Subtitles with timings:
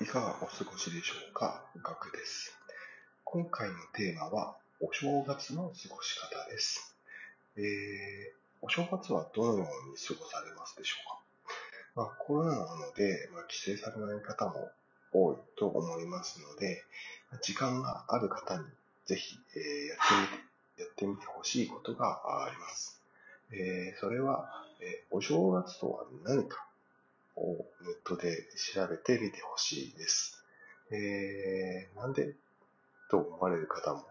[0.00, 1.62] いかがお過ごしでしょうか？
[1.82, 2.52] ガクです。
[3.22, 6.96] 今回のテーマは、お正月の過ごし方です。
[7.56, 7.64] えー、
[8.60, 10.96] お正月はどのように過ごされますでしょ
[11.94, 14.68] うか、まあ、コロナなので、まあ、帰省されない方も
[15.12, 16.82] 多いと思いますので、
[17.42, 18.64] 時間がある方に
[19.06, 23.00] ぜひ、えー、やってみて、やってみてほしいことがあります。
[23.52, 24.50] えー、それは、
[24.80, 26.66] えお正月とは何か？
[27.36, 28.44] ネットで
[28.74, 30.44] 調べてみてほしいです。
[30.90, 32.34] えー、なんで
[33.10, 34.04] と思われる方も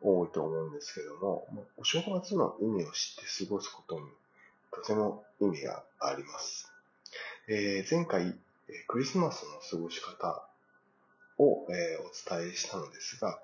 [0.00, 1.46] 多いと思うんですけども、
[1.76, 4.06] お正月の意味を知って過ごすことに
[4.72, 6.72] とても意味があります。
[7.48, 8.38] えー、前回、
[8.86, 10.46] クリスマスの過ごし方
[11.38, 13.40] を、えー、お伝えしたのですが、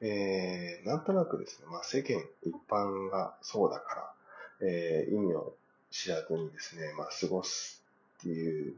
[0.00, 4.14] えー、なんとなくですね、まあ、世間一般がそうだか
[4.60, 5.54] ら、えー、意味を
[5.90, 7.81] 知らずにですね、まあ、過ごす
[8.22, 8.74] っていう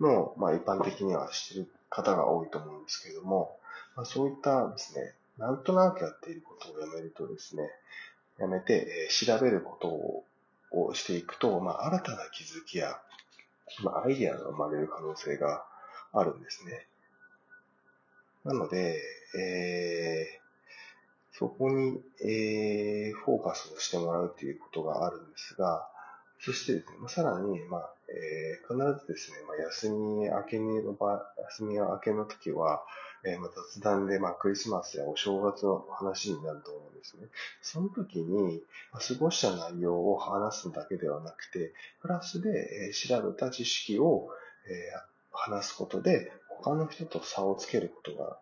[0.00, 3.56] のを、まあ、一般的にはしてる方が多いと思うんですけれども、
[3.94, 7.70] まあ、そういったですね、なんとなくやっていることをやめるとですね、
[8.38, 10.24] やめて、え、調べることを
[10.70, 12.98] をしていくと、まあ、新たな気づきや、
[13.82, 15.64] まあ、アイディアが生まれる可能性が
[16.12, 16.86] あるんですね。
[18.44, 19.00] なので、
[19.38, 25.88] えー、そこに、えー、フォーカスをしてもらうということがあるんですが、
[26.40, 32.82] そしてですね、さらに、まあ、えー、必ずですね、まあ、休み明けの場、休み明けの時は、
[33.24, 37.26] えー、まあ、雑談で、まあ、クリスマスやお正月の話になると思うんですね。
[37.62, 42.50] その時に、まあ、過ごした内容を話すだけではなくて、プラスで、
[42.88, 44.28] えー、調べた知識を、
[44.68, 45.00] えー、
[45.32, 48.38] 話すことで、他の人と差をつけることが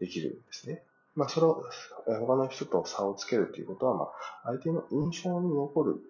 [0.00, 0.82] できるんですね。
[1.14, 1.64] まあ、それを、
[2.06, 4.08] 他の人と差をつけるということは、まあ、
[4.44, 6.00] 相手の印象に残る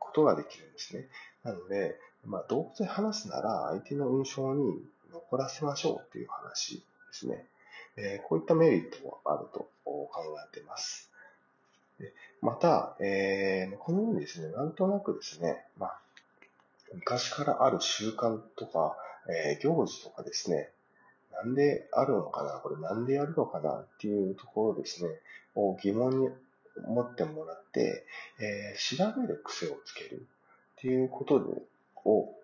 [0.00, 1.06] ことができるんですね。
[1.44, 7.46] なので、まあ、動物で話すなら相手の印象に残らせましょうっていう話ですね。
[7.96, 10.10] えー、こういったメリットもあると考
[10.50, 11.10] えています。
[11.98, 16.00] でまた、えー、このようにですね、なんとなくですね、まあ、
[16.94, 18.96] 昔からある習慣とか、
[19.28, 20.70] えー、行事とかですね、
[21.32, 25.10] なんであるのかな、これなんでやるのかなっていうところですね、
[25.54, 26.28] を疑問に
[26.86, 28.04] 持ってもらって、
[28.38, 30.26] えー、調べる癖をつける
[30.78, 31.62] っていうことで、
[32.04, 32.34] を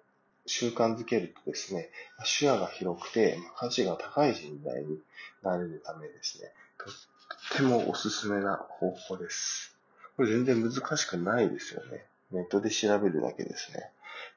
[0.46, 1.90] 習慣づけるとですね、
[2.24, 4.98] 視野が広くて価値が高い人材に
[5.42, 9.76] なれるためですね、とってもおすすめな方法です。
[10.16, 12.04] これ全然難しくないですよね。
[12.32, 13.90] ネットで調べるだけですね。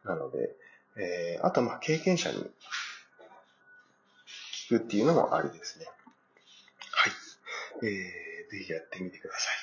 [0.04, 0.56] なので、
[0.98, 2.38] えー、あとまあ経験者に
[4.70, 5.86] 聞くっていうのもありですね。
[6.92, 7.88] はい。
[7.88, 9.50] えー、ぜひやってみてくださ。
[9.52, 9.54] い、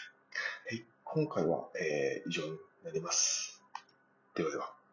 [1.17, 3.63] 今回は、えー、以上になります。
[4.35, 4.86] ではでは。